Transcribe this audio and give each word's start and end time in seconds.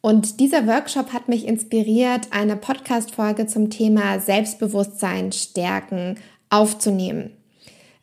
Und 0.01 0.39
dieser 0.39 0.65
Workshop 0.67 1.13
hat 1.13 1.29
mich 1.29 1.47
inspiriert, 1.47 2.27
eine 2.31 2.57
Podcast-Folge 2.57 3.45
zum 3.47 3.69
Thema 3.69 4.19
Selbstbewusstsein 4.19 5.31
stärken 5.31 6.17
aufzunehmen. 6.49 7.31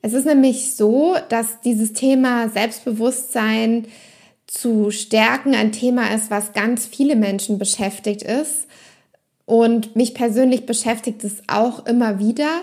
Es 0.00 0.14
ist 0.14 0.24
nämlich 0.24 0.76
so, 0.76 1.16
dass 1.28 1.60
dieses 1.60 1.92
Thema 1.92 2.48
Selbstbewusstsein 2.48 3.86
zu 4.46 4.90
stärken 4.90 5.54
ein 5.54 5.72
Thema 5.72 6.14
ist, 6.14 6.30
was 6.30 6.54
ganz 6.54 6.86
viele 6.86 7.16
Menschen 7.16 7.58
beschäftigt 7.58 8.22
ist. 8.22 8.66
Und 9.50 9.96
mich 9.96 10.14
persönlich 10.14 10.64
beschäftigt 10.64 11.24
es 11.24 11.42
auch 11.48 11.84
immer 11.84 12.20
wieder. 12.20 12.60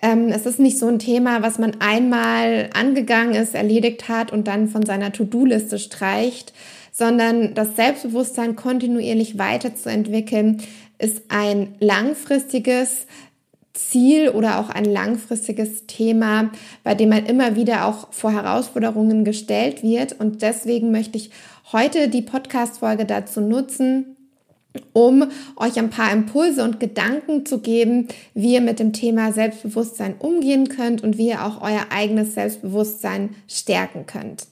Ähm, 0.00 0.28
es 0.28 0.46
ist 0.46 0.60
nicht 0.60 0.78
so 0.78 0.86
ein 0.86 1.00
Thema, 1.00 1.42
was 1.42 1.58
man 1.58 1.80
einmal 1.80 2.70
angegangen 2.72 3.34
ist, 3.34 3.56
erledigt 3.56 4.08
hat 4.08 4.32
und 4.32 4.46
dann 4.46 4.68
von 4.68 4.86
seiner 4.86 5.10
To-Do-Liste 5.10 5.80
streicht, 5.80 6.52
sondern 6.92 7.54
das 7.54 7.74
Selbstbewusstsein 7.74 8.54
kontinuierlich 8.54 9.38
weiterzuentwickeln, 9.38 10.62
ist 11.00 11.22
ein 11.30 11.74
langfristiges 11.80 13.08
Ziel 13.72 14.28
oder 14.28 14.60
auch 14.60 14.68
ein 14.68 14.84
langfristiges 14.84 15.86
Thema, 15.88 16.52
bei 16.84 16.94
dem 16.94 17.08
man 17.08 17.26
immer 17.26 17.56
wieder 17.56 17.86
auch 17.86 18.12
vor 18.12 18.30
Herausforderungen 18.30 19.24
gestellt 19.24 19.82
wird. 19.82 20.20
Und 20.20 20.42
deswegen 20.42 20.92
möchte 20.92 21.18
ich 21.18 21.32
heute 21.72 22.06
die 22.06 22.22
Podcast-Folge 22.22 23.04
dazu 23.04 23.40
nutzen, 23.40 24.16
um 24.92 25.24
euch 25.56 25.78
ein 25.78 25.90
paar 25.90 26.12
Impulse 26.12 26.62
und 26.62 26.80
Gedanken 26.80 27.44
zu 27.44 27.58
geben, 27.58 28.08
wie 28.34 28.54
ihr 28.54 28.60
mit 28.60 28.78
dem 28.78 28.92
Thema 28.92 29.32
Selbstbewusstsein 29.32 30.14
umgehen 30.18 30.68
könnt 30.68 31.02
und 31.02 31.18
wie 31.18 31.28
ihr 31.28 31.44
auch 31.44 31.60
euer 31.62 31.86
eigenes 31.90 32.34
Selbstbewusstsein 32.34 33.30
stärken 33.48 34.06
könnt. 34.06 34.46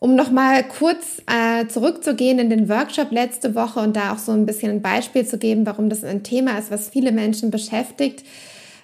Um 0.00 0.14
nochmal 0.14 0.64
kurz 0.64 1.22
äh, 1.26 1.66
zurückzugehen 1.66 2.38
in 2.38 2.48
den 2.48 2.68
Workshop 2.70 3.10
letzte 3.10 3.54
Woche 3.54 3.80
und 3.80 3.96
da 3.96 4.12
auch 4.14 4.18
so 4.18 4.32
ein 4.32 4.46
bisschen 4.46 4.70
ein 4.70 4.82
Beispiel 4.82 5.26
zu 5.26 5.36
geben, 5.36 5.66
warum 5.66 5.90
das 5.90 6.04
ein 6.04 6.22
Thema 6.22 6.58
ist, 6.58 6.70
was 6.70 6.88
viele 6.88 7.12
Menschen 7.12 7.50
beschäftigt. 7.50 8.24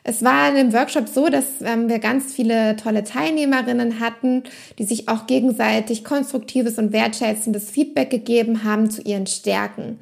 Es 0.05 0.23
war 0.23 0.51
in 0.51 0.57
dem 0.57 0.73
Workshop 0.73 1.09
so, 1.09 1.29
dass 1.29 1.63
ähm, 1.65 1.89
wir 1.89 1.99
ganz 2.01 2.35
viele 2.35 2.77
tolle 2.77 3.03
Teilnehmerinnen 3.03 3.99
hatten, 3.99 4.45
die 4.79 4.85
sich 4.85 5.09
auch 5.09 5.27
gegenseitig 5.27 6.05
konstruktives 6.05 6.79
und 6.79 6.93
wertschätzendes 6.93 7.71
Feedback 7.71 8.11
gegeben 8.11 8.63
haben 8.63 8.91
zu 8.91 9.01
ihren 9.03 9.27
Stärken. 9.27 9.99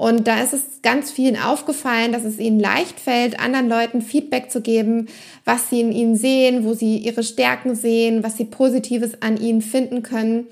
Und 0.00 0.26
da 0.26 0.40
ist 0.40 0.54
es 0.54 0.62
ganz 0.80 1.10
vielen 1.10 1.36
aufgefallen, 1.36 2.12
dass 2.12 2.24
es 2.24 2.38
ihnen 2.38 2.58
leicht 2.58 2.98
fällt, 2.98 3.38
anderen 3.38 3.68
Leuten 3.68 4.00
Feedback 4.00 4.50
zu 4.50 4.62
geben, 4.62 5.08
was 5.44 5.68
sie 5.68 5.82
in 5.82 5.92
ihnen 5.92 6.16
sehen, 6.16 6.64
wo 6.64 6.72
sie 6.72 6.96
ihre 6.96 7.22
Stärken 7.22 7.74
sehen, 7.74 8.22
was 8.22 8.38
sie 8.38 8.46
Positives 8.46 9.20
an 9.20 9.36
ihnen 9.36 9.60
finden 9.60 10.02
können. 10.02 10.46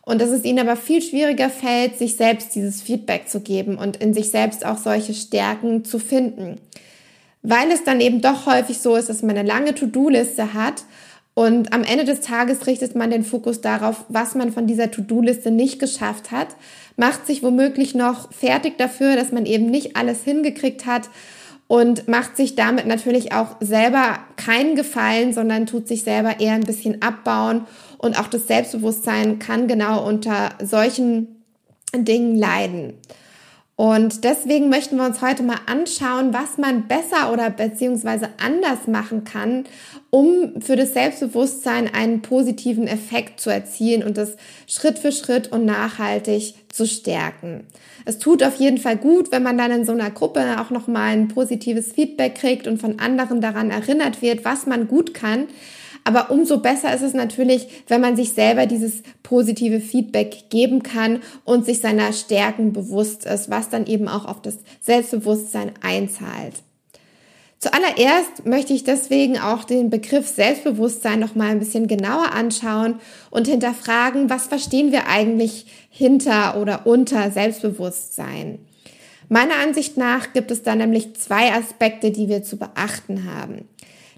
Und 0.00 0.22
dass 0.22 0.30
es 0.30 0.44
ihnen 0.44 0.60
aber 0.60 0.76
viel 0.76 1.02
schwieriger 1.02 1.50
fällt, 1.50 1.98
sich 1.98 2.16
selbst 2.16 2.54
dieses 2.54 2.80
Feedback 2.80 3.28
zu 3.28 3.40
geben 3.40 3.76
und 3.76 3.98
in 3.98 4.14
sich 4.14 4.30
selbst 4.30 4.64
auch 4.64 4.78
solche 4.78 5.12
Stärken 5.12 5.84
zu 5.84 5.98
finden. 5.98 6.58
Weil 7.42 7.70
es 7.72 7.84
dann 7.84 8.00
eben 8.00 8.22
doch 8.22 8.46
häufig 8.46 8.78
so 8.78 8.96
ist, 8.96 9.10
dass 9.10 9.20
man 9.20 9.36
eine 9.36 9.46
lange 9.46 9.74
To-Do-Liste 9.74 10.54
hat 10.54 10.84
und 11.38 11.74
am 11.74 11.84
Ende 11.84 12.06
des 12.06 12.22
Tages 12.22 12.66
richtet 12.66 12.94
man 12.94 13.10
den 13.10 13.22
Fokus 13.22 13.60
darauf, 13.60 14.06
was 14.08 14.34
man 14.34 14.52
von 14.52 14.66
dieser 14.66 14.90
To-Do-Liste 14.90 15.50
nicht 15.50 15.78
geschafft 15.78 16.30
hat, 16.30 16.56
macht 16.96 17.26
sich 17.26 17.42
womöglich 17.42 17.94
noch 17.94 18.32
fertig 18.32 18.78
dafür, 18.78 19.16
dass 19.16 19.32
man 19.32 19.44
eben 19.44 19.66
nicht 19.66 19.96
alles 19.96 20.24
hingekriegt 20.24 20.86
hat 20.86 21.10
und 21.66 22.08
macht 22.08 22.38
sich 22.38 22.54
damit 22.54 22.86
natürlich 22.86 23.32
auch 23.32 23.56
selber 23.60 24.18
keinen 24.36 24.76
Gefallen, 24.76 25.34
sondern 25.34 25.66
tut 25.66 25.88
sich 25.88 26.04
selber 26.04 26.40
eher 26.40 26.54
ein 26.54 26.64
bisschen 26.64 27.02
abbauen. 27.02 27.66
Und 27.98 28.18
auch 28.18 28.28
das 28.28 28.46
Selbstbewusstsein 28.46 29.38
kann 29.38 29.68
genau 29.68 30.08
unter 30.08 30.54
solchen 30.64 31.44
Dingen 31.94 32.34
leiden. 32.36 32.94
Und 33.76 34.24
deswegen 34.24 34.70
möchten 34.70 34.96
wir 34.96 35.04
uns 35.04 35.20
heute 35.20 35.42
mal 35.42 35.58
anschauen, 35.66 36.32
was 36.32 36.56
man 36.56 36.88
besser 36.88 37.30
oder 37.30 37.50
beziehungsweise 37.50 38.30
anders 38.42 38.86
machen 38.86 39.24
kann, 39.24 39.64
um 40.08 40.62
für 40.62 40.76
das 40.76 40.94
Selbstbewusstsein 40.94 41.92
einen 41.92 42.22
positiven 42.22 42.86
Effekt 42.86 43.38
zu 43.38 43.50
erzielen 43.50 44.02
und 44.02 44.16
das 44.16 44.36
Schritt 44.66 44.98
für 44.98 45.12
Schritt 45.12 45.52
und 45.52 45.66
nachhaltig 45.66 46.54
zu 46.72 46.86
stärken. 46.86 47.66
Es 48.06 48.18
tut 48.18 48.42
auf 48.42 48.56
jeden 48.56 48.78
Fall 48.78 48.96
gut, 48.96 49.30
wenn 49.30 49.42
man 49.42 49.58
dann 49.58 49.70
in 49.70 49.84
so 49.84 49.92
einer 49.92 50.10
Gruppe 50.10 50.58
auch 50.58 50.70
nochmal 50.70 51.10
ein 51.10 51.28
positives 51.28 51.92
Feedback 51.92 52.36
kriegt 52.36 52.66
und 52.66 52.80
von 52.80 52.98
anderen 52.98 53.42
daran 53.42 53.70
erinnert 53.70 54.22
wird, 54.22 54.46
was 54.46 54.64
man 54.64 54.88
gut 54.88 55.12
kann, 55.12 55.48
aber 56.06 56.30
umso 56.30 56.58
besser 56.58 56.94
ist 56.94 57.02
es 57.02 57.14
natürlich, 57.14 57.66
wenn 57.88 58.00
man 58.00 58.14
sich 58.14 58.32
selber 58.32 58.66
dieses 58.66 59.02
positive 59.24 59.80
Feedback 59.80 60.50
geben 60.50 60.84
kann 60.84 61.20
und 61.44 61.66
sich 61.66 61.80
seiner 61.80 62.12
Stärken 62.12 62.72
bewusst 62.72 63.26
ist, 63.26 63.50
was 63.50 63.70
dann 63.70 63.86
eben 63.86 64.06
auch 64.06 64.24
auf 64.24 64.40
das 64.40 64.58
Selbstbewusstsein 64.80 65.72
einzahlt. 65.82 66.54
Zuallererst 67.58 68.46
möchte 68.46 68.72
ich 68.72 68.84
deswegen 68.84 69.36
auch 69.36 69.64
den 69.64 69.90
Begriff 69.90 70.28
Selbstbewusstsein 70.28 71.18
noch 71.18 71.34
mal 71.34 71.48
ein 71.48 71.58
bisschen 71.58 71.88
genauer 71.88 72.30
anschauen 72.32 73.00
und 73.32 73.48
hinterfragen, 73.48 74.30
was 74.30 74.46
verstehen 74.46 74.92
wir 74.92 75.08
eigentlich 75.08 75.66
hinter 75.90 76.56
oder 76.60 76.86
unter 76.86 77.32
Selbstbewusstsein? 77.32 78.60
Meiner 79.28 79.56
Ansicht 79.56 79.96
nach 79.96 80.32
gibt 80.34 80.52
es 80.52 80.62
da 80.62 80.76
nämlich 80.76 81.16
zwei 81.16 81.52
Aspekte, 81.52 82.12
die 82.12 82.28
wir 82.28 82.44
zu 82.44 82.58
beachten 82.58 83.24
haben. 83.24 83.68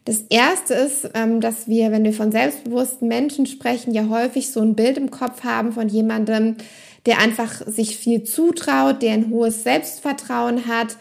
Das 0.09 0.25
erste 0.31 0.73
ist, 0.73 1.11
ähm, 1.13 1.43
dass 1.43 1.69
wir, 1.69 1.93
wenn 1.93 2.03
wir 2.03 2.15
von 2.15 2.33
selbstbewussten 2.33 3.09
Menschen 3.09 3.45
sprechen, 3.45 3.93
ja 3.93 4.09
häufig 4.09 4.51
so 4.51 4.63
ein 4.63 4.75
Bild 4.75 4.97
im 4.97 5.11
Kopf 5.11 5.45
haben 5.45 5.73
von 5.73 5.91
jemandem, 5.91 6.57
der 7.05 7.19
einfach 7.19 7.67
sich 7.67 7.99
viel 7.99 8.23
zutraut, 8.25 9.03
der 9.03 9.13
ein 9.13 9.29
hohes 9.29 9.65
Selbstvertrauen 9.65 10.67
hat, 10.67 10.97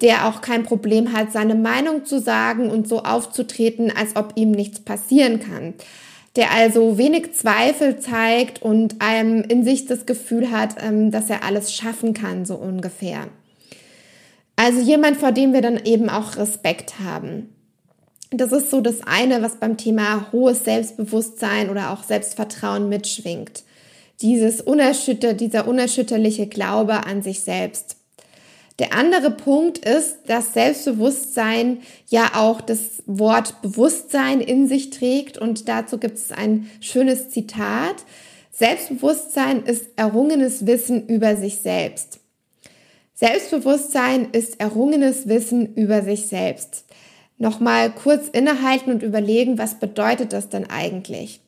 der 0.00 0.26
auch 0.26 0.40
kein 0.40 0.62
Problem 0.62 1.12
hat, 1.12 1.32
seine 1.32 1.54
Meinung 1.54 2.06
zu 2.06 2.18
sagen 2.18 2.70
und 2.70 2.88
so 2.88 3.02
aufzutreten, 3.02 3.92
als 3.94 4.16
ob 4.16 4.32
ihm 4.36 4.52
nichts 4.52 4.80
passieren 4.80 5.38
kann. 5.38 5.74
Der 6.34 6.50
also 6.50 6.96
wenig 6.96 7.34
Zweifel 7.34 7.98
zeigt 7.98 8.62
und 8.62 9.02
einem 9.02 9.42
in 9.42 9.64
sich 9.64 9.84
das 9.84 10.06
Gefühl 10.06 10.50
hat, 10.50 10.76
ähm, 10.82 11.10
dass 11.10 11.28
er 11.28 11.44
alles 11.44 11.74
schaffen 11.74 12.14
kann, 12.14 12.46
so 12.46 12.54
ungefähr. 12.54 13.28
Also 14.56 14.80
jemand, 14.80 15.18
vor 15.18 15.32
dem 15.32 15.52
wir 15.52 15.60
dann 15.60 15.78
eben 15.84 16.08
auch 16.08 16.38
Respekt 16.38 17.00
haben. 17.00 17.50
Das 18.30 18.52
ist 18.52 18.70
so 18.70 18.80
das 18.80 19.02
eine, 19.06 19.42
was 19.42 19.56
beim 19.56 19.76
Thema 19.76 20.32
hohes 20.32 20.64
Selbstbewusstsein 20.64 21.70
oder 21.70 21.92
auch 21.92 22.02
Selbstvertrauen 22.02 22.88
mitschwingt. 22.88 23.62
Dieses 24.20 24.60
unerschütter, 24.60 25.34
dieser 25.34 25.68
unerschütterliche 25.68 26.46
Glaube 26.46 27.06
an 27.06 27.22
sich 27.22 27.40
selbst. 27.40 27.96
Der 28.78 28.92
andere 28.92 29.30
Punkt 29.30 29.78
ist, 29.78 30.18
dass 30.26 30.52
Selbstbewusstsein 30.52 31.78
ja 32.08 32.32
auch 32.34 32.60
das 32.60 33.02
Wort 33.06 33.62
Bewusstsein 33.62 34.40
in 34.40 34.68
sich 34.68 34.90
trägt 34.90 35.38
und 35.38 35.68
dazu 35.68 35.98
gibt 35.98 36.18
es 36.18 36.32
ein 36.32 36.70
schönes 36.80 37.30
Zitat. 37.30 38.04
Selbstbewusstsein 38.52 39.62
ist 39.64 39.86
errungenes 39.96 40.66
Wissen 40.66 41.06
über 41.06 41.36
sich 41.36 41.56
selbst. 41.56 42.20
Selbstbewusstsein 43.14 44.28
ist 44.32 44.60
errungenes 44.60 45.26
Wissen 45.26 45.74
über 45.74 46.02
sich 46.02 46.26
selbst. 46.26 46.84
Nochmal 47.38 47.90
kurz 47.90 48.28
innehalten 48.28 48.92
und 48.92 49.02
überlegen, 49.02 49.58
was 49.58 49.78
bedeutet 49.78 50.32
das 50.32 50.48
denn 50.48 50.68
eigentlich? 50.70 51.40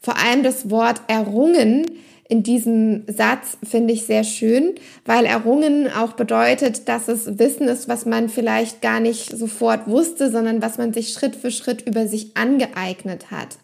Vor 0.00 0.16
allem 0.16 0.42
das 0.42 0.70
Wort 0.70 1.00
errungen 1.08 1.84
in 2.30 2.44
diesem 2.44 3.02
Satz 3.08 3.58
finde 3.68 3.92
ich 3.92 4.06
sehr 4.06 4.22
schön, 4.22 4.76
weil 5.04 5.26
errungen 5.26 5.90
auch 5.92 6.12
bedeutet, 6.12 6.88
dass 6.88 7.08
es 7.08 7.40
Wissen 7.40 7.66
ist, 7.66 7.88
was 7.88 8.06
man 8.06 8.28
vielleicht 8.28 8.80
gar 8.80 9.00
nicht 9.00 9.36
sofort 9.36 9.88
wusste, 9.88 10.30
sondern 10.30 10.62
was 10.62 10.78
man 10.78 10.92
sich 10.92 11.12
Schritt 11.12 11.34
für 11.34 11.50
Schritt 11.50 11.88
über 11.88 12.06
sich 12.06 12.36
angeeignet 12.36 13.32
hat. 13.32 13.58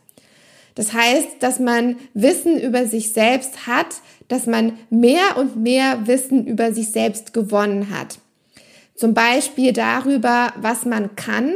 Das 0.74 0.92
heißt, 0.92 1.28
dass 1.38 1.60
man 1.60 1.94
Wissen 2.12 2.60
über 2.60 2.86
sich 2.86 3.12
selbst 3.12 3.68
hat, 3.68 3.86
dass 4.26 4.46
man 4.46 4.72
mehr 4.90 5.36
und 5.38 5.56
mehr 5.56 6.08
Wissen 6.08 6.44
über 6.44 6.72
sich 6.72 6.90
selbst 6.90 7.32
gewonnen 7.32 7.90
hat. 7.96 8.18
Zum 8.96 9.14
Beispiel 9.14 9.72
darüber, 9.72 10.52
was 10.60 10.84
man 10.84 11.16
kann, 11.16 11.52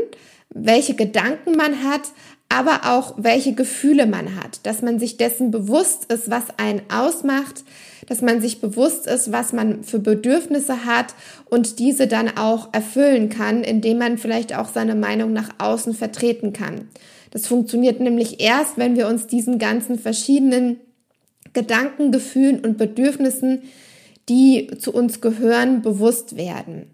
welche 0.51 0.95
Gedanken 0.95 1.57
man 1.57 1.85
hat, 1.85 2.03
aber 2.51 2.81
auch 2.93 3.15
welche 3.17 3.55
Gefühle 3.55 4.07
man 4.07 4.37
hat, 4.37 4.67
dass 4.67 4.83
man 4.83 4.99
sich 4.99 5.17
dessen 5.17 5.51
bewusst 5.51 6.13
ist, 6.13 6.31
was 6.31 6.45
einen 6.59 6.83
ausmacht, 6.93 7.65
dass 8.09 8.23
man 8.23 8.41
sich 8.41 8.61
bewusst 8.61 9.07
ist, 9.07 9.31
was 9.31 9.53
man 9.53 9.85
für 9.85 10.01
Bedürfnisse 10.01 10.85
hat 10.85 11.15
und 11.49 11.79
diese 11.79 12.09
dann 12.09 12.37
auch 12.37 12.71
erfüllen 12.73 13.29
kann, 13.29 13.63
indem 13.63 13.99
man 13.99 14.19
vielleicht 14.19 14.57
auch 14.57 14.69
seine 14.69 14.97
Meinung 14.97 15.33
nach 15.33 15.51
außen 15.59 15.95
vertreten 15.95 16.53
kann. 16.53 16.89
Das 17.31 17.47
funktioniert 17.47 18.01
nämlich 18.01 18.41
erst, 18.41 18.77
wenn 18.77 18.97
wir 18.97 19.07
uns 19.07 19.29
diesen 19.29 19.61
ganzen 19.61 19.97
verschiedenen 19.97 20.81
Gedanken, 21.53 22.11
Gefühlen 22.11 22.61
und 22.61 22.79
Bedürfnissen, 22.79 23.63
die 24.29 24.73
zu 24.79 24.93
uns 24.93 25.21
gehören, 25.21 25.83
bewusst 25.83 26.37
werden. 26.37 26.91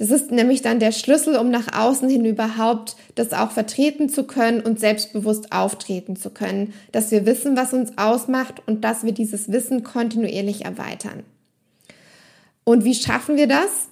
Das 0.00 0.10
ist 0.10 0.30
nämlich 0.30 0.62
dann 0.62 0.80
der 0.80 0.92
Schlüssel, 0.92 1.36
um 1.36 1.50
nach 1.50 1.78
außen 1.78 2.08
hin 2.08 2.24
überhaupt 2.24 2.96
das 3.16 3.34
auch 3.34 3.50
vertreten 3.50 4.08
zu 4.08 4.24
können 4.24 4.62
und 4.62 4.80
selbstbewusst 4.80 5.52
auftreten 5.52 6.16
zu 6.16 6.30
können, 6.30 6.72
dass 6.90 7.10
wir 7.10 7.26
wissen, 7.26 7.54
was 7.54 7.74
uns 7.74 7.98
ausmacht 7.98 8.62
und 8.64 8.82
dass 8.82 9.04
wir 9.04 9.12
dieses 9.12 9.52
Wissen 9.52 9.82
kontinuierlich 9.82 10.64
erweitern. 10.64 11.22
Und 12.64 12.84
wie 12.84 12.94
schaffen 12.94 13.36
wir 13.36 13.46
das? 13.46 13.90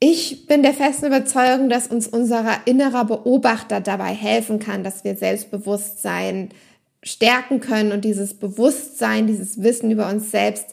Ich 0.00 0.48
bin 0.48 0.64
der 0.64 0.74
festen 0.74 1.06
Überzeugung, 1.06 1.68
dass 1.68 1.86
uns 1.86 2.08
unser 2.08 2.44
innerer 2.64 3.04
Beobachter 3.04 3.80
dabei 3.80 4.12
helfen 4.12 4.58
kann, 4.58 4.82
dass 4.82 5.04
wir 5.04 5.14
Selbstbewusstsein 5.14 6.48
stärken 7.04 7.60
können 7.60 7.92
und 7.92 8.04
dieses 8.04 8.34
Bewusstsein, 8.34 9.28
dieses 9.28 9.62
Wissen 9.62 9.92
über 9.92 10.10
uns 10.10 10.32
selbst 10.32 10.66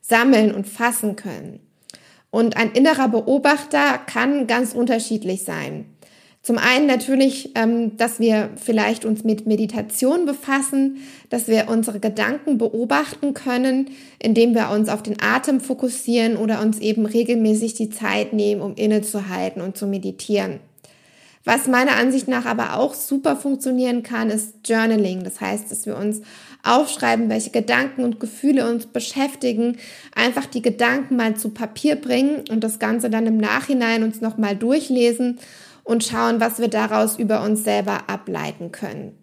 sammeln 0.00 0.54
und 0.54 0.68
fassen 0.68 1.16
können. 1.16 1.58
Und 2.32 2.56
ein 2.56 2.72
innerer 2.72 3.08
Beobachter 3.08 3.98
kann 3.98 4.46
ganz 4.46 4.72
unterschiedlich 4.72 5.44
sein. 5.44 5.84
Zum 6.40 6.58
einen 6.58 6.86
natürlich, 6.86 7.50
ähm, 7.54 7.96
dass 7.98 8.18
wir 8.18 8.50
vielleicht 8.56 9.04
uns 9.04 9.22
mit 9.22 9.46
Meditation 9.46 10.24
befassen, 10.24 10.96
dass 11.28 11.46
wir 11.46 11.68
unsere 11.68 12.00
Gedanken 12.00 12.58
beobachten 12.58 13.34
können, 13.34 13.90
indem 14.18 14.54
wir 14.54 14.70
uns 14.70 14.88
auf 14.88 15.04
den 15.04 15.22
Atem 15.22 15.60
fokussieren 15.60 16.36
oder 16.36 16.60
uns 16.62 16.80
eben 16.80 17.06
regelmäßig 17.06 17.74
die 17.74 17.90
Zeit 17.90 18.32
nehmen, 18.32 18.62
um 18.62 18.74
innezuhalten 18.74 19.62
und 19.62 19.76
zu 19.76 19.86
meditieren. 19.86 20.58
Was 21.44 21.66
meiner 21.66 21.96
Ansicht 21.96 22.28
nach 22.28 22.46
aber 22.46 22.78
auch 22.78 22.94
super 22.94 23.36
funktionieren 23.36 24.02
kann, 24.02 24.30
ist 24.30 24.54
Journaling. 24.64 25.22
Das 25.24 25.40
heißt, 25.40 25.70
dass 25.70 25.86
wir 25.86 25.96
uns 25.96 26.22
aufschreiben, 26.62 27.28
welche 27.28 27.50
Gedanken 27.50 28.04
und 28.04 28.20
Gefühle 28.20 28.70
uns 28.70 28.86
beschäftigen, 28.86 29.78
einfach 30.14 30.46
die 30.46 30.62
Gedanken 30.62 31.16
mal 31.16 31.36
zu 31.36 31.50
Papier 31.50 31.96
bringen 31.96 32.44
und 32.50 32.62
das 32.62 32.78
Ganze 32.78 33.10
dann 33.10 33.26
im 33.26 33.36
Nachhinein 33.36 34.02
uns 34.02 34.20
nochmal 34.20 34.56
durchlesen 34.56 35.38
und 35.84 36.04
schauen, 36.04 36.40
was 36.40 36.60
wir 36.60 36.68
daraus 36.68 37.18
über 37.18 37.42
uns 37.42 37.64
selber 37.64 38.08
ableiten 38.08 38.70
können. 38.70 39.18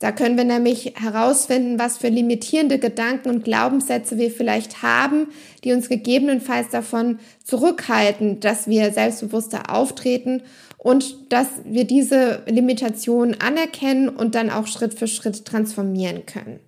Da 0.00 0.12
können 0.12 0.36
wir 0.36 0.44
nämlich 0.44 0.92
herausfinden, 0.96 1.78
was 1.78 1.96
für 1.96 2.08
limitierende 2.08 2.78
Gedanken 2.78 3.30
und 3.30 3.44
Glaubenssätze 3.44 4.18
wir 4.18 4.30
vielleicht 4.30 4.82
haben, 4.82 5.28
die 5.62 5.72
uns 5.72 5.88
gegebenenfalls 5.88 6.68
davon 6.68 7.20
zurückhalten, 7.42 8.40
dass 8.40 8.66
wir 8.66 8.92
selbstbewusster 8.92 9.72
auftreten 9.72 10.42
und 10.76 11.32
dass 11.32 11.48
wir 11.64 11.84
diese 11.84 12.42
Limitationen 12.46 13.40
anerkennen 13.40 14.10
und 14.10 14.34
dann 14.34 14.50
auch 14.50 14.66
Schritt 14.66 14.92
für 14.92 15.06
Schritt 15.06 15.46
transformieren 15.46 16.26
können. 16.26 16.60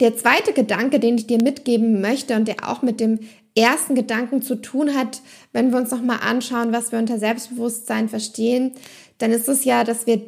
Der 0.00 0.16
zweite 0.16 0.52
Gedanke, 0.52 0.98
den 0.98 1.16
ich 1.16 1.26
dir 1.26 1.38
mitgeben 1.42 2.00
möchte 2.00 2.34
und 2.34 2.48
der 2.48 2.68
auch 2.68 2.82
mit 2.82 3.00
dem 3.00 3.20
ersten 3.54 3.94
Gedanken 3.94 4.42
zu 4.42 4.56
tun 4.56 4.94
hat, 4.94 5.20
wenn 5.52 5.70
wir 5.70 5.78
uns 5.78 5.90
nochmal 5.90 6.20
anschauen, 6.22 6.72
was 6.72 6.90
wir 6.92 6.98
unter 6.98 7.18
Selbstbewusstsein 7.18 8.08
verstehen, 8.08 8.72
dann 9.18 9.30
ist 9.30 9.48
es 9.48 9.64
ja, 9.64 9.84
dass 9.84 10.06
wir 10.06 10.22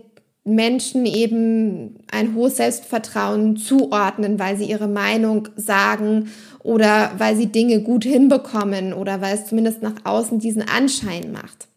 Menschen 0.45 1.07
eben 1.07 2.01
ein 2.11 2.35
hohes 2.35 2.57
Selbstvertrauen 2.57 3.57
zuordnen, 3.57 4.39
weil 4.39 4.57
sie 4.57 4.65
ihre 4.65 4.89
Meinung 4.89 5.49
sagen 5.57 6.31
oder 6.63 7.13
weil 7.19 7.37
sie 7.37 7.47
Dinge 7.47 7.81
gut 7.81 8.05
hinbekommen 8.05 8.93
oder 8.93 9.21
weil 9.21 9.37
es 9.37 9.47
zumindest 9.47 9.83
nach 9.83 9.95
außen 10.05 10.41
diesen 10.41 10.63
Anschein 10.63 11.31
macht. 11.33 11.69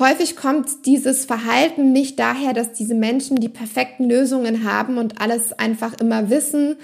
Häufig 0.00 0.34
kommt 0.34 0.86
dieses 0.86 1.26
Verhalten 1.26 1.92
nicht 1.92 2.18
daher, 2.18 2.54
dass 2.54 2.72
diese 2.72 2.94
Menschen 2.94 3.36
die 3.36 3.50
perfekten 3.50 4.08
Lösungen 4.08 4.64
haben 4.64 4.96
und 4.96 5.20
alles 5.20 5.52
einfach 5.52 5.92
immer 6.00 6.30
wissen 6.30 6.76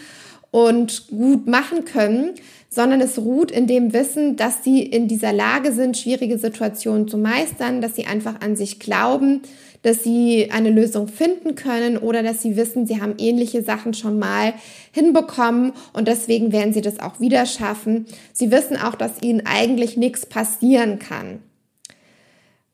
und 0.51 1.09
gut 1.09 1.47
machen 1.47 1.87
können, 1.87 2.35
sondern 2.69 3.01
es 3.01 3.19
ruht 3.19 3.51
in 3.51 3.67
dem 3.67 3.95
Wissen, 3.95 4.37
dass 4.37 4.63
sie 4.63 4.83
in 4.83 5.09
dieser 5.09 5.33
Lage 5.33 5.73
sind, 5.73 5.97
schwierige 5.97 6.37
Situationen 6.37 7.09
zu 7.09 7.17
meistern, 7.17 7.81
dass 7.81 7.97
sie 7.97 8.05
einfach 8.05 8.43
an 8.43 8.55
sich 8.55 8.81
glauben, 8.81 9.41
dass 9.81 10.05
sie 10.05 10.51
eine 10.51 10.69
Lösung 10.69 11.09
finden 11.09 11.55
können 11.55 11.97
oder 11.97 12.23
dass 12.23 12.43
sie 12.43 12.55
wissen, 12.55 12.87
sie 12.87 13.01
haben 13.01 13.15
ähnliche 13.17 13.63
Sachen 13.63 13.95
schon 13.95 14.19
mal 14.19 14.53
hinbekommen 14.93 15.73
und 15.95 16.07
deswegen 16.07 16.53
werden 16.53 16.75
sie 16.75 16.83
das 16.83 17.01
auch 17.01 17.19
wieder 17.19 17.47
schaffen. 17.47 18.05
Sie 18.35 18.51
wissen 18.51 18.77
auch, 18.77 18.95
dass 18.95 19.23
ihnen 19.23 19.47
eigentlich 19.47 19.97
nichts 19.97 20.27
passieren 20.27 20.99
kann. 20.99 21.41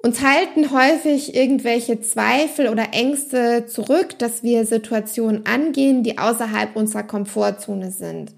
Uns 0.04 0.20
halten 0.20 0.72
häufig 0.72 1.36
irgendwelche 1.36 2.00
Zweifel 2.00 2.68
oder 2.68 2.88
Ängste 2.92 3.66
zurück, 3.66 4.18
dass 4.18 4.42
wir 4.42 4.66
Situationen 4.66 5.46
angehen, 5.46 6.02
die 6.02 6.18
außerhalb 6.18 6.74
unserer 6.74 7.04
Komfortzone 7.04 7.92
sind. 7.92 8.32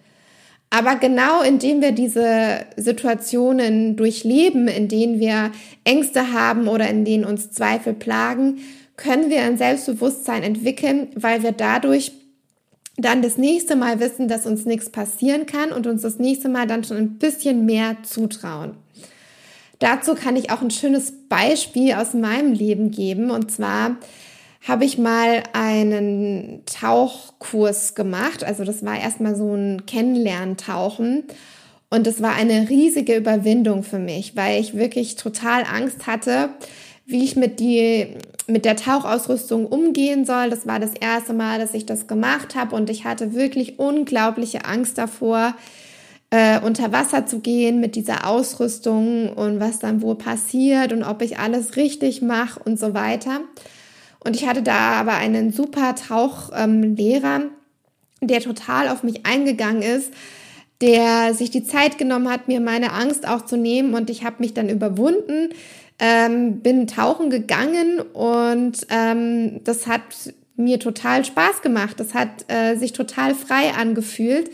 Aber 0.69 0.97
genau 0.97 1.41
indem 1.41 1.81
wir 1.81 1.93
diese 1.93 2.67
Situationen 2.77 3.97
durchleben, 3.97 4.69
in 4.69 4.89
denen 4.89 5.21
wir 5.21 5.53
Ängste 5.85 6.33
haben 6.33 6.69
oder 6.69 6.91
in 6.91 7.07
denen 7.07 7.25
uns 7.25 7.51
Zweifel 7.51 7.95
plagen, 7.95 8.59
können 8.97 9.31
wir 9.31 9.43
ein 9.43 9.57
Selbstbewusstsein 9.57 10.43
entwickeln, 10.43 11.09
weil 11.15 11.43
wir 11.43 11.53
dadurch 11.53 12.13
dann 12.99 13.23
das 13.23 13.39
nächste 13.39 13.75
Mal 13.75 14.01
wissen, 14.01 14.29
dass 14.29 14.47
uns 14.47 14.67
nichts 14.67 14.91
passieren 14.91 15.47
kann 15.47 15.73
und 15.73 15.87
uns 15.87 16.03
das 16.03 16.19
nächste 16.19 16.51
Mal 16.51 16.67
dann 16.67 16.85
schon 16.85 16.99
ein 16.99 17.19
bisschen 17.19 17.65
mehr 17.65 17.97
zutrauen. 18.03 18.77
Dazu 19.85 20.15
kann 20.15 20.35
ich 20.35 20.51
auch 20.51 20.63
ein 20.63 20.71
schönes 20.71 21.13
Beispiel 21.29 21.93
aus 21.93 22.15
meinem 22.15 22.55
Leben 22.55 22.91
geben. 22.91 23.31
Und 23.31 23.51
zwar 23.51 23.99
habe 24.67 24.87
ich 24.87 24.97
mal 24.97 25.43
einen 25.53 26.63
Tauchkurs 26.65 27.95
gemacht. 27.95 28.45
Also 28.45 28.65
das 28.65 28.83
war 28.83 28.99
erstmal 28.99 29.37
so 29.37 29.53
ein 29.55 29.85
Kennenlerntauchen. 29.85 31.25
Und 31.91 32.07
das 32.07 32.23
war 32.23 32.35
eine 32.35 32.71
riesige 32.71 33.15
Überwindung 33.15 33.83
für 33.83 33.99
mich, 33.99 34.35
weil 34.37 34.59
ich 34.59 34.75
wirklich 34.75 35.17
total 35.17 35.65
Angst 35.65 36.07
hatte, 36.07 36.49
wie 37.05 37.23
ich 37.23 37.37
mit, 37.37 37.61
die, 37.61 38.07
mit 38.47 38.65
der 38.65 38.77
Tauchausrüstung 38.77 39.67
umgehen 39.67 40.25
soll. 40.25 40.49
Das 40.49 40.67
war 40.67 40.81
das 40.81 40.95
erste 40.99 41.35
Mal, 41.35 41.59
dass 41.59 41.75
ich 41.75 41.85
das 41.85 42.07
gemacht 42.07 42.55
habe 42.55 42.75
und 42.75 42.89
ich 42.89 43.05
hatte 43.05 43.35
wirklich 43.35 43.79
unglaubliche 43.79 44.65
Angst 44.65 44.97
davor, 44.97 45.55
äh, 46.35 46.59
unter 46.59 46.91
Wasser 46.91 47.27
zu 47.27 47.39
gehen 47.39 47.79
mit 47.79 47.95
dieser 47.95 48.27
Ausrüstung 48.27 49.33
und 49.33 49.61
was 49.61 49.79
dann 49.79 50.03
wohl 50.03 50.17
passiert 50.17 50.93
und 50.93 51.05
ob 51.05 51.23
ich 51.23 51.39
alles 51.39 51.77
richtig 51.77 52.23
mache 52.23 52.59
und 52.65 52.77
so 52.77 52.93
weiter. 52.93 53.41
Und 54.19 54.35
ich 54.35 54.49
hatte 54.49 54.63
da 54.63 54.95
aber 54.95 55.13
einen 55.13 55.53
super 55.53 55.95
Tauchlehrer, 55.95 57.37
ähm, 57.37 57.51
der 58.21 58.41
total 58.41 58.89
auf 58.89 59.05
mich 59.05 59.25
eingegangen 59.25 59.83
ist, 59.83 60.13
der 60.81 61.35
sich 61.35 61.53
die 61.53 61.63
Zeit 61.63 61.99
genommen 61.99 62.29
hat, 62.29 62.49
mir 62.49 62.61
meine 62.61 62.93
Angst 62.93 63.29
auch 63.29 63.45
zu 63.45 63.57
nehmen 63.57 63.95
und 63.95 64.11
ich 64.11 64.25
habe 64.25 64.37
mich 64.41 64.55
dann 64.55 64.69
überwunden, 64.69 65.51
ähm, 66.01 66.63
bin 66.63 66.89
tauchen 66.89 67.31
gegangen 67.31 68.01
und 68.13 68.85
ähm, 68.91 69.61
das 69.63 69.87
hat 69.87 70.03
mir 70.57 70.81
total 70.81 71.25
Spaß 71.25 71.63
gemacht. 71.63 72.01
Das 72.01 72.13
hat 72.13 72.47
äh, 72.49 72.75
sich 72.75 72.93
total 72.93 73.37
frei 73.37 73.73
angefühlt. 73.79 74.51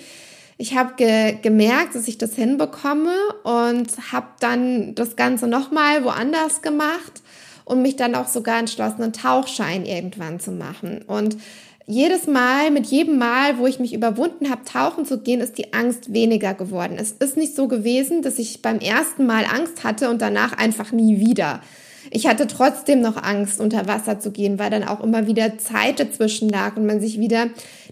Ich 0.61 0.77
habe 0.77 0.93
ge 0.97 1.39
gemerkt, 1.41 1.95
dass 1.95 2.07
ich 2.07 2.19
das 2.19 2.35
hinbekomme 2.35 3.15
und 3.45 3.89
habe 4.13 4.27
dann 4.41 4.95
das 4.95 5.17
Ganze 5.17 5.47
nochmal 5.47 6.05
woanders 6.05 6.61
gemacht 6.61 7.23
und 7.65 7.81
mich 7.81 7.97
dann 7.97 8.15
auch 8.15 8.29
sogar 8.29 8.59
entschlossen, 8.59 9.03
einen 9.03 9.15
Tauchschein 9.15 9.87
irgendwann 9.87 10.39
zu 10.39 10.51
machen. 10.51 11.01
Und 11.07 11.39
jedes 11.87 12.27
Mal, 12.27 12.71
mit 12.73 12.85
jedem 12.89 13.17
Mal, 13.17 13.57
wo 13.57 13.67
ich 13.67 13.81
mich 13.81 13.95
überwunden 13.95 14.51
habe, 14.51 14.67
tauchen 14.67 15.07
zu 15.07 15.23
gehen, 15.23 15.41
ist 15.41 15.57
die 15.57 15.73
Angst 15.73 16.13
weniger 16.13 16.53
geworden. 16.53 16.99
Es 17.01 17.13
ist 17.13 17.39
nicht 17.39 17.57
so 17.57 17.67
gewesen, 17.67 18.21
dass 18.21 18.39
ich 18.39 18.61
beim 18.61 18.81
ersten 18.81 19.25
Mal 19.25 19.47
Angst 19.47 19.83
hatte 19.83 20.11
und 20.11 20.21
danach 20.21 20.53
einfach 20.53 20.93
nie 20.93 21.21
wieder. 21.21 21.63
Ich 22.11 22.27
hatte 22.27 22.47
trotzdem 22.47 23.01
noch 23.01 23.17
Angst, 23.17 23.61
unter 23.61 23.87
Wasser 23.87 24.21
zu 24.21 24.31
gehen, 24.31 24.59
weil 24.59 24.69
dann 24.69 24.85
auch 24.85 25.03
immer 25.03 25.27
wieder 25.27 25.57
Zeit 25.57 26.01
dazwischen 26.01 26.51
lag 26.51 26.77
und 26.77 26.85
man 26.85 27.01
sich 27.01 27.19
wieder 27.19 27.47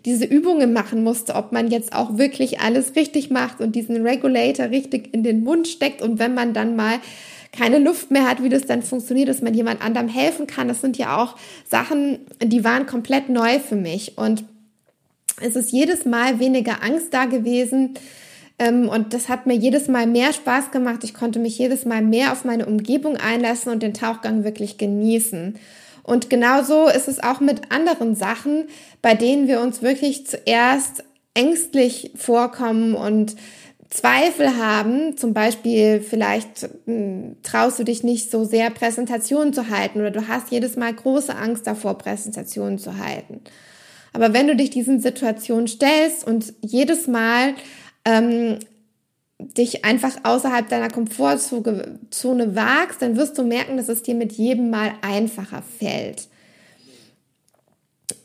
diese 0.05 0.25
Übungen 0.25 0.73
machen 0.73 1.03
musste, 1.03 1.35
ob 1.35 1.53
man 1.53 1.71
jetzt 1.71 1.93
auch 1.93 2.19
wirklich 2.19 2.61
alles 2.61 2.97
richtig 2.97 3.31
macht 3.31 3.61
und 3.61 3.75
diesen 3.75 4.07
Regulator 4.07 4.71
richtig 4.71 5.13
in 5.13 5.23
den 5.23 5.43
Mund 5.43 5.69
steckt 5.69 6.03
und 6.03 6.19
wenn 6.19 6.35
man 6.35 6.53
dann 6.53 6.77
mal 6.77 7.01
keine 7.53 7.79
Luft 7.79 8.11
mehr 8.11 8.29
hat, 8.29 8.43
wie 8.43 8.49
das 8.49 8.67
dann 8.67 8.83
funktioniert, 8.83 9.29
dass 9.29 9.43
man 9.43 9.55
jemand 9.55 9.83
anderem 9.83 10.09
helfen 10.09 10.47
kann. 10.47 10.69
Das 10.69 10.81
sind 10.81 10.99
ja 10.99 11.23
auch 11.23 11.37
Sachen, 11.69 12.19
die 12.43 12.65
waren 12.65 12.87
komplett 12.87 13.29
neu 13.29 13.59
für 13.59 13.77
mich. 13.77 14.19
Und 14.19 14.45
es 15.41 15.57
ist 15.57 15.73
jedes 15.73 16.05
Mal 16.05 16.39
weniger 16.41 16.83
Angst 16.83 17.13
da 17.13 17.25
gewesen. 17.25 17.95
Ähm, 18.59 18.89
und 18.89 19.15
das 19.15 19.29
hat 19.29 19.47
mir 19.47 19.55
jedes 19.55 19.89
Mal 19.89 20.07
mehr 20.07 20.33
Spaß 20.33 20.71
gemacht. 20.71 21.05
Ich 21.05 21.15
konnte 21.15 21.39
mich 21.39 21.59
jedes 21.59 21.85
Mal 21.85 22.03
mehr 22.03 22.33
auf 22.33 22.45
meine 22.45 22.67
Umgebung 22.67 23.17
einlassen 23.17 23.73
und 23.73 23.83
den 23.83 23.95
Tauchgang 23.95 24.45
wirklich 24.45 24.79
genießen. 24.79 25.55
Und 26.09 26.31
genauso 26.31 26.89
ist 26.89 27.07
es 27.07 27.23
auch 27.23 27.41
mit 27.41 27.71
anderen 27.71 28.15
Sachen, 28.15 28.69
bei 29.03 29.15
denen 29.15 29.47
wir 29.47 29.61
uns 29.61 29.83
wirklich 29.83 30.27
zuerst 30.27 31.05
ängstlich 31.35 32.13
vorkommen 32.17 32.95
und 32.95 33.37
Zweifel 33.91 34.57
haben, 34.57 35.19
zum 35.19 35.35
Beispiel 35.35 36.01
vielleicht 36.01 36.63
mh, 36.63 36.69
hm, 36.87 37.37
traust 37.43 37.79
du 37.79 37.85
dich 37.85 38.05
nicht 38.05 38.31
so 38.31 38.45
sehr 38.45 38.71
Präsentationen 38.71 39.53
zu 39.53 39.69
halten 39.69 40.01
oder 40.01 40.11
du 40.11 40.29
hast 40.29 40.51
jedes 40.51 40.77
Mal 40.77 40.95
große 40.95 41.35
Angst 41.37 41.67
davor, 41.67 41.99
Präsentationen 41.99 42.79
zu 42.79 42.97
halten. 42.97 43.43
Aber 44.15 44.33
wenn 44.33 44.47
du 44.47 44.57
dich 44.57 44.71
diesen 44.71 45.01
Situationen 45.01 45.69
stellst 45.69 46.27
und 46.27 46.55
jedes 46.63 47.07
Mal 47.07 47.55
ähm, 48.07 48.61
dich 49.39 49.85
einfach 49.85 50.17
außerhalb 50.25 50.69
deiner 50.69 50.91
Komfortzone 50.91 52.57
wagst, 52.57 53.03
dann 53.03 53.17
wirst 53.17 53.39
du 53.39 53.45
merken, 53.45 53.77
dass 53.77 53.89
es 53.89 54.03
dir 54.03 54.15
mit 54.15 54.33
jedem 54.33 54.71
Mal 54.71 54.93
einfacher 55.03 55.63
fällt. 55.63 56.29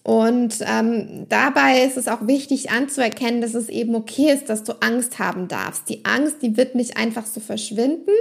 Und 0.02 0.56
ähm, 0.62 1.28
dabei 1.30 1.84
ist 1.84 1.98
es 1.98 2.10
auch 2.10 2.28
wichtig 2.28 2.72
anzuerkennen, 2.72 3.42
dass 3.42 3.54
es 3.54 3.70
eben 3.70 3.96
okay 3.96 4.34
ist, 4.34 4.50
dass 4.50 4.64
du 4.64 4.74
Angst 4.82 5.18
haben 5.20 5.48
darfst. 5.48 5.88
Die 5.88 6.04
Angst, 6.04 6.42
die 6.42 6.58
wird 6.58 6.76
nicht 6.76 6.98
einfach 6.98 7.26
so 7.26 7.40
verschwinden, 7.40 8.12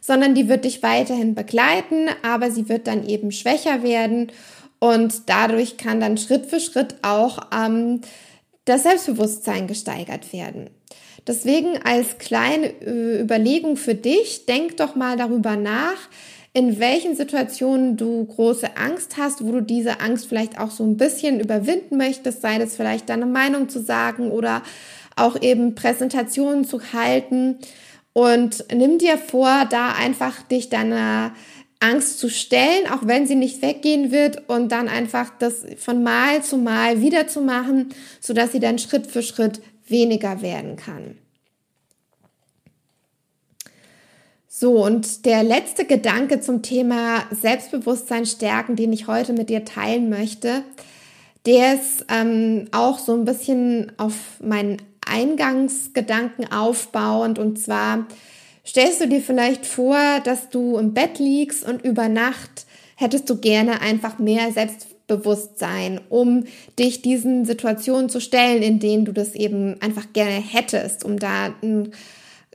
sondern 0.00 0.34
die 0.34 0.48
wird 0.48 0.64
dich 0.64 0.82
weiterhin 0.82 1.34
begleiten, 1.36 2.08
aber 2.22 2.50
sie 2.50 2.68
wird 2.68 2.86
dann 2.86 3.06
eben 3.06 3.30
schwächer 3.30 3.82
werden 3.84 4.32
und 4.80 5.28
dadurch 5.28 5.76
kann 5.76 6.00
dann 6.00 6.16
Schritt 6.16 6.46
für 6.46 6.58
Schritt 6.58 6.96
auch 7.02 7.38
ähm, 7.54 8.00
das 8.64 8.82
Selbstbewusstsein 8.82 9.68
gesteigert 9.68 10.32
werden. 10.32 10.70
Deswegen 11.26 11.78
als 11.84 12.18
kleine 12.18 12.68
äh, 12.80 13.20
Überlegung 13.20 13.76
für 13.76 13.94
dich, 13.94 14.46
denk 14.46 14.76
doch 14.78 14.94
mal 14.94 15.16
darüber 15.16 15.56
nach, 15.56 16.08
in 16.52 16.80
welchen 16.80 17.14
Situationen 17.14 17.96
du 17.96 18.24
große 18.24 18.76
Angst 18.76 19.16
hast, 19.16 19.44
wo 19.44 19.52
du 19.52 19.62
diese 19.62 20.00
Angst 20.00 20.26
vielleicht 20.26 20.58
auch 20.58 20.70
so 20.70 20.84
ein 20.84 20.96
bisschen 20.96 21.38
überwinden 21.38 21.96
möchtest, 21.96 22.42
sei 22.42 22.58
das 22.58 22.74
vielleicht 22.74 23.08
deine 23.08 23.26
Meinung 23.26 23.68
zu 23.68 23.80
sagen 23.80 24.30
oder 24.32 24.62
auch 25.14 25.40
eben 25.40 25.74
Präsentationen 25.74 26.64
zu 26.64 26.92
halten. 26.92 27.58
Und 28.12 28.64
nimm 28.74 28.98
dir 28.98 29.16
vor, 29.16 29.66
da 29.70 29.92
einfach 29.92 30.42
dich 30.42 30.68
deiner 30.68 31.32
Angst 31.78 32.18
zu 32.18 32.28
stellen, 32.28 32.86
auch 32.92 33.06
wenn 33.06 33.26
sie 33.26 33.36
nicht 33.36 33.62
weggehen 33.62 34.10
wird 34.10 34.48
und 34.48 34.70
dann 34.70 34.88
einfach 34.88 35.30
das 35.38 35.64
von 35.78 36.02
Mal 36.02 36.42
zu 36.42 36.58
Mal 36.58 37.00
wieder 37.00 37.26
zu 37.26 37.40
machen, 37.40 37.88
sodass 38.20 38.52
sie 38.52 38.60
dann 38.60 38.78
Schritt 38.78 39.06
für 39.06 39.22
Schritt 39.22 39.62
weniger 39.90 40.42
werden 40.42 40.76
kann. 40.76 41.18
So, 44.52 44.84
und 44.84 45.24
der 45.24 45.42
letzte 45.42 45.84
Gedanke 45.84 46.40
zum 46.40 46.60
Thema 46.60 47.22
Selbstbewusstsein 47.30 48.26
stärken, 48.26 48.76
den 48.76 48.92
ich 48.92 49.06
heute 49.06 49.32
mit 49.32 49.48
dir 49.48 49.64
teilen 49.64 50.10
möchte, 50.10 50.64
der 51.46 51.74
ist 51.74 52.04
ähm, 52.10 52.66
auch 52.72 52.98
so 52.98 53.14
ein 53.14 53.24
bisschen 53.24 53.92
auf 53.96 54.14
meinen 54.42 54.76
Eingangsgedanken 55.06 56.52
aufbauend. 56.52 57.38
Und 57.38 57.58
zwar 57.58 58.06
stellst 58.66 59.00
du 59.00 59.08
dir 59.08 59.20
vielleicht 59.20 59.64
vor, 59.64 59.96
dass 60.24 60.50
du 60.50 60.76
im 60.76 60.92
Bett 60.94 61.18
liegst 61.18 61.66
und 61.66 61.82
über 61.82 62.08
Nacht 62.08 62.66
hättest 62.96 63.30
du 63.30 63.36
gerne 63.38 63.80
einfach 63.80 64.18
mehr 64.18 64.52
Selbstbewusstsein, 64.52 64.99
um 66.08 66.44
dich 66.78 67.02
diesen 67.02 67.44
Situationen 67.44 68.08
zu 68.08 68.20
stellen, 68.20 68.62
in 68.62 68.78
denen 68.78 69.04
du 69.04 69.12
das 69.12 69.34
eben 69.34 69.80
einfach 69.80 70.12
gerne 70.12 70.42
hättest, 70.42 71.04
um 71.04 71.18
da 71.18 71.54
ein 71.62 71.92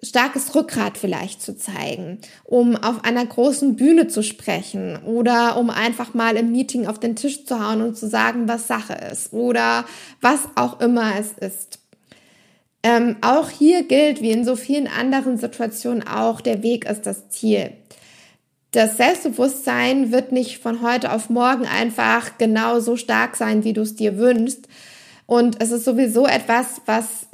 starkes 0.04 0.54
Rückgrat 0.56 0.98
vielleicht 0.98 1.42
zu 1.42 1.58
zeigen, 1.58 2.20
um 2.44 2.76
auf 2.76 3.04
einer 3.04 3.26
großen 3.26 3.76
Bühne 3.76 4.08
zu 4.08 4.24
sprechen 4.24 4.98
oder 5.04 5.58
um 5.58 5.70
einfach 5.70 6.14
mal 6.14 6.36
im 6.38 6.52
Meeting 6.52 6.88
auf 6.88 7.00
den 7.00 7.16
Tisch 7.16 7.46
zu 7.46 7.60
hauen 7.60 7.82
und 7.82 7.98
zu 7.98 8.08
sagen, 8.08 8.48
was 8.48 8.68
Sache 8.68 8.94
ist 9.12 9.34
oder 9.34 9.86
was 10.22 10.40
auch 10.56 10.80
immer 10.80 11.14
es 11.20 11.34
ist. 11.34 11.80
Ähm, 12.84 13.16
auch 13.22 13.50
hier 13.50 13.84
gilt, 13.84 14.22
wie 14.22 14.30
in 14.32 14.46
so 14.46 14.56
vielen 14.56 14.88
anderen 14.88 15.38
Situationen 15.38 16.08
auch, 16.08 16.40
der 16.40 16.62
Weg 16.62 16.86
ist 16.86 17.08
das 17.08 17.30
Ziel. 17.30 17.72
Das 18.76 18.98
Selbstbewusstsein 18.98 20.12
wird 20.12 20.34
nicht 20.34 20.62
von 20.62 20.82
heute 20.82 21.14
auf 21.14 21.30
morgen 21.30 21.66
einfach 21.66 22.38
genau 22.38 22.82
so 22.82 22.98
stark 22.98 23.38
sein, 23.38 23.64
wie 23.64 23.72
du 23.72 23.84
es 23.84 23.96
dir 23.96 24.18
wünschst. 24.18 24.68
Und 25.26 25.64
es 25.64 25.72
ist 25.72 25.86
sowieso 25.86 26.28
etwas, 26.28 26.82
was 26.86 27.28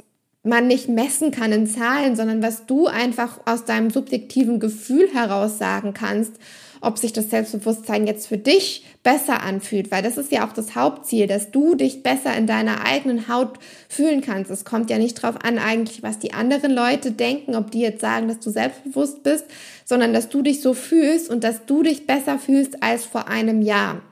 man 0.44 0.68
nicht 0.68 0.88
messen 0.88 1.32
kann 1.32 1.50
in 1.50 1.66
Zahlen, 1.66 2.14
sondern 2.14 2.44
was 2.44 2.66
du 2.66 2.86
einfach 2.86 3.40
aus 3.44 3.64
deinem 3.64 3.90
subjektiven 3.90 4.60
Gefühl 4.60 5.08
heraus 5.12 5.58
sagen 5.58 5.94
kannst, 5.94 6.34
ob 6.82 6.98
sich 6.98 7.12
das 7.12 7.30
Selbstbewusstsein 7.30 8.06
jetzt 8.06 8.26
für 8.26 8.36
dich 8.36 8.84
besser 9.02 9.42
anfühlt, 9.42 9.90
weil 9.90 10.02
das 10.02 10.18
ist 10.18 10.32
ja 10.32 10.46
auch 10.46 10.52
das 10.52 10.74
Hauptziel, 10.74 11.28
dass 11.28 11.50
du 11.52 11.76
dich 11.76 12.02
besser 12.02 12.36
in 12.36 12.46
deiner 12.46 12.84
eigenen 12.84 13.28
Haut 13.28 13.58
fühlen 13.88 14.20
kannst. 14.20 14.50
Es 14.50 14.64
kommt 14.64 14.90
ja 14.90 14.98
nicht 14.98 15.14
drauf 15.14 15.36
an 15.42 15.58
eigentlich, 15.58 16.02
was 16.02 16.18
die 16.18 16.32
anderen 16.32 16.72
Leute 16.72 17.12
denken, 17.12 17.54
ob 17.54 17.70
die 17.70 17.80
jetzt 17.80 18.00
sagen, 18.00 18.28
dass 18.28 18.40
du 18.40 18.50
selbstbewusst 18.50 19.22
bist, 19.22 19.44
sondern 19.84 20.12
dass 20.12 20.28
du 20.28 20.42
dich 20.42 20.60
so 20.60 20.74
fühlst 20.74 21.30
und 21.30 21.44
dass 21.44 21.64
du 21.66 21.84
dich 21.84 22.06
besser 22.06 22.38
fühlst 22.38 22.82
als 22.82 23.04
vor 23.04 23.28
einem 23.28 23.62
Jahr. 23.62 24.02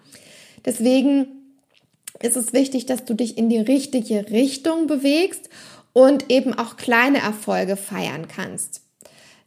Deswegen 0.65 1.27
ist 2.23 2.37
es 2.37 2.53
wichtig, 2.53 2.87
dass 2.87 3.05
du 3.05 3.15
dich 3.15 3.37
in 3.37 3.49
die 3.49 3.59
richtige 3.59 4.31
Richtung 4.31 4.87
bewegst 4.87 5.49
und 5.93 6.31
eben 6.31 6.55
auch 6.55 6.77
kleine 6.77 7.19
Erfolge 7.19 7.77
feiern 7.77 8.29
kannst. 8.29 8.83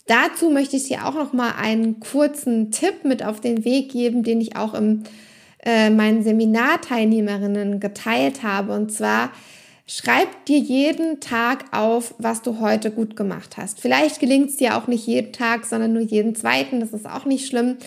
Dazu 0.05 0.50
möchte 0.50 0.75
ich 0.75 0.88
dir 0.88 1.05
auch 1.05 1.13
noch 1.13 1.33
mal 1.33 1.53
einen 1.57 2.00
kurzen 2.00 2.72
Tipp 2.72 3.05
mit 3.05 3.24
auf 3.24 3.39
den 3.39 3.63
Weg 3.63 3.91
geben, 3.91 4.24
den 4.24 4.41
ich 4.41 4.57
auch 4.57 4.74
im 4.74 5.03
äh, 5.65 5.89
meinen 5.89 6.24
Seminarteilnehmerinnen 6.24 7.79
geteilt 7.79 8.43
habe. 8.43 8.74
Und 8.74 8.91
zwar 8.91 9.31
schreib 9.88 10.45
dir 10.45 10.57
jeden 10.57 11.22
Tag 11.22 11.65
auf, 11.72 12.15
was 12.17 12.41
du 12.41 12.60
heute 12.60 12.91
gut 12.91 13.15
gemacht 13.15 13.55
hast. 13.55 13.79
Vielleicht 13.79 14.19
gelingt 14.19 14.50
es 14.50 14.57
dir 14.57 14.77
auch 14.77 14.88
nicht 14.88 15.07
jeden 15.07 15.31
Tag, 15.31 15.65
sondern 15.65 15.93
nur 15.93 16.01
jeden 16.01 16.36
zweiten. 16.36 16.81
Das 16.81 16.91
ist 16.91 17.10
auch 17.10 17.25
nicht 17.25 17.48
schlimm. 17.48 17.77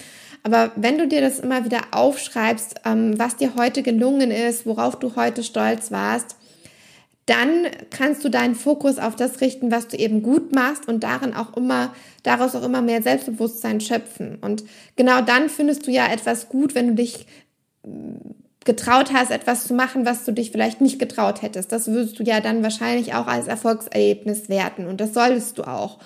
Aber 0.43 0.73
wenn 0.77 0.97
du 0.97 1.07
dir 1.09 1.21
das 1.21 1.41
immer 1.41 1.65
wieder 1.65 1.81
aufschreibst, 1.91 2.77
ähm, 2.87 3.19
was 3.19 3.37
dir 3.37 3.57
heute 3.57 3.83
gelungen 3.83 4.31
ist, 4.31 4.65
worauf 4.65 4.99
du 4.99 5.17
heute 5.17 5.43
stolz 5.43 5.91
warst, 5.91 6.37
dann 7.27 7.67
kannst 7.91 8.25
du 8.25 8.29
deinen 8.29 8.55
Fokus 8.55 8.99
auf 8.99 9.17
das 9.17 9.41
richten, 9.41 9.73
was 9.73 9.89
du 9.89 9.97
eben 9.97 10.23
gut 10.23 10.55
machst 10.55 10.87
und 10.87 11.03
darin 11.03 11.35
auch 11.35 11.57
immer, 11.57 11.93
daraus 12.23 12.55
auch 12.55 12.63
immer 12.63 12.83
mehr 12.83 13.03
Selbstbewusstsein 13.03 13.81
schöpfen. 13.81 14.39
Und 14.41 14.65
genau 14.95 15.21
dann 15.21 15.49
findest 15.49 15.87
du 15.87 15.91
ja 15.91 16.07
etwas 16.07 16.49
gut, 16.49 16.77
wenn 16.77 16.89
du 16.89 16.95
dich 16.95 17.27
mm, 17.85 18.15
getraut 18.65 19.13
hast, 19.13 19.33
etwas 19.33 19.67
zu 19.67 19.75
machen, 19.75 20.07
was 20.07 20.25
du 20.25 20.33
dich 20.33 20.53
vielleicht 20.53 20.81
nicht 20.81 21.01
getraut 21.01 21.43
hättest. 21.43 21.73
Das 21.73 21.89
würdest 21.89 22.19
du 22.19 22.23
ja 22.23 22.41
dann 22.41 22.63
wahrscheinlich 22.63 23.15
auch 23.15 23.27
als 23.27 23.49
Erfolgserlebnis 23.49 24.49
werten 24.49 24.87
und 24.87 25.01
das 25.01 25.13
solltest 25.13 25.59
du 25.59 25.65
auch 25.65 25.99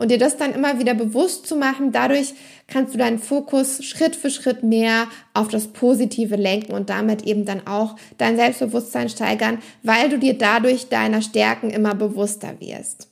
und 0.00 0.10
dir 0.10 0.16
das 0.16 0.38
dann 0.38 0.54
immer 0.54 0.78
wieder 0.78 0.94
bewusst 0.94 1.46
zu 1.46 1.56
machen, 1.56 1.92
dadurch 1.92 2.32
kannst 2.68 2.94
du 2.94 2.98
deinen 2.98 3.18
Fokus 3.18 3.84
Schritt 3.84 4.16
für 4.16 4.30
Schritt 4.30 4.62
mehr 4.62 5.08
auf 5.34 5.48
das 5.48 5.66
Positive 5.66 6.36
lenken 6.36 6.72
und 6.72 6.88
damit 6.88 7.26
eben 7.26 7.44
dann 7.44 7.66
auch 7.66 7.96
dein 8.16 8.36
Selbstbewusstsein 8.36 9.10
steigern, 9.10 9.58
weil 9.82 10.08
du 10.08 10.18
dir 10.18 10.38
dadurch 10.38 10.88
deiner 10.88 11.20
Stärken 11.20 11.68
immer 11.68 11.94
bewusster 11.94 12.58
wirst. 12.60 13.08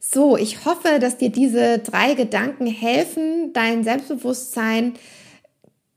So, 0.00 0.38
ich 0.38 0.64
hoffe, 0.64 0.98
dass 0.98 1.18
dir 1.18 1.28
diese 1.28 1.80
drei 1.80 2.14
Gedanken 2.14 2.66
helfen, 2.66 3.52
dein 3.52 3.84
Selbstbewusstsein 3.84 4.94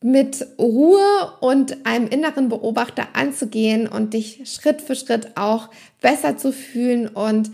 mit 0.02 0.46
Ruhe 0.60 1.32
und 1.40 1.86
einem 1.86 2.08
inneren 2.08 2.50
Beobachter 2.50 3.08
anzugehen 3.14 3.88
und 3.88 4.14
dich 4.14 4.42
Schritt 4.46 4.82
für 4.82 4.96
Schritt 4.96 5.38
auch 5.38 5.70
besser 6.02 6.38
zu 6.38 6.52
fühlen 6.52 7.08
und 7.08 7.50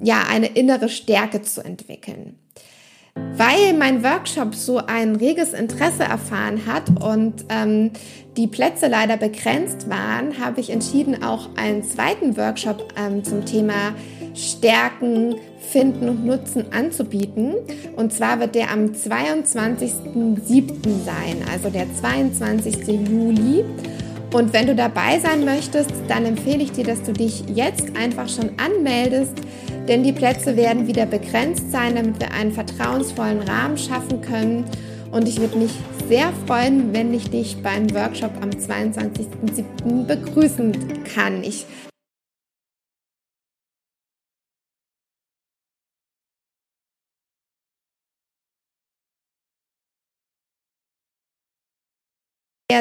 ja, 0.00 0.24
eine 0.28 0.46
innere 0.46 0.88
Stärke 0.88 1.42
zu 1.42 1.64
entwickeln. 1.64 2.38
Weil 3.14 3.74
mein 3.74 4.02
Workshop 4.02 4.54
so 4.54 4.78
ein 4.78 5.16
reges 5.16 5.52
Interesse 5.52 6.04
erfahren 6.04 6.62
hat 6.66 6.88
und 7.02 7.44
ähm, 7.50 7.90
die 8.38 8.46
Plätze 8.46 8.88
leider 8.88 9.18
begrenzt 9.18 9.90
waren, 9.90 10.42
habe 10.42 10.60
ich 10.60 10.70
entschieden, 10.70 11.22
auch 11.22 11.50
einen 11.56 11.82
zweiten 11.82 12.38
Workshop 12.38 12.88
ähm, 12.96 13.22
zum 13.22 13.44
Thema 13.44 13.94
Stärken, 14.34 15.34
Finden 15.58 16.08
und 16.08 16.24
Nutzen 16.24 16.72
anzubieten. 16.72 17.56
Und 17.96 18.14
zwar 18.14 18.40
wird 18.40 18.54
der 18.54 18.70
am 18.70 18.86
22.07. 18.86 21.04
sein, 21.04 21.44
also 21.52 21.68
der 21.68 21.94
22. 21.94 22.86
Juli. 22.86 23.62
Und 24.32 24.54
wenn 24.54 24.66
du 24.66 24.74
dabei 24.74 25.20
sein 25.20 25.44
möchtest, 25.44 25.92
dann 26.08 26.24
empfehle 26.24 26.62
ich 26.62 26.72
dir, 26.72 26.84
dass 26.84 27.02
du 27.02 27.12
dich 27.12 27.44
jetzt 27.54 27.94
einfach 27.96 28.30
schon 28.30 28.52
anmeldest, 28.58 29.34
denn 29.88 30.02
die 30.02 30.12
Plätze 30.12 30.56
werden 30.56 30.86
wieder 30.86 31.06
begrenzt 31.06 31.72
sein, 31.72 31.96
damit 31.96 32.20
wir 32.20 32.32
einen 32.32 32.52
vertrauensvollen 32.52 33.40
Rahmen 33.40 33.76
schaffen 33.76 34.20
können. 34.20 34.64
Und 35.10 35.28
ich 35.28 35.40
würde 35.40 35.58
mich 35.58 35.72
sehr 36.08 36.32
freuen, 36.46 36.92
wenn 36.92 37.12
ich 37.12 37.30
dich 37.30 37.62
beim 37.62 37.92
Workshop 37.94 38.32
am 38.40 38.50
22.07. 38.50 40.06
begrüßen 40.06 41.04
kann. 41.04 41.42
Ich 41.42 41.66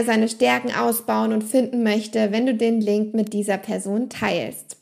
seine 0.06 0.30
Stärken 0.30 0.72
ausbauen 0.74 1.34
und 1.34 1.44
finden 1.44 1.84
möchte, 1.84 2.32
wenn 2.32 2.46
du 2.46 2.56
den 2.56 2.80
Link 2.80 3.14
mit 3.14 3.34
dieser 3.34 3.58
Person 3.58 4.10
teilst. 4.10 4.81